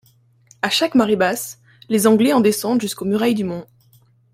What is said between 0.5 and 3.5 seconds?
À chaque marée basse, les Anglais en descendent jusqu'aux murailles du